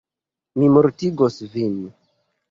[0.61, 1.77] Mi mortigos vin!